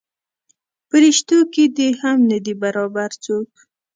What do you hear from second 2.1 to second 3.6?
نه دی برابر څوک.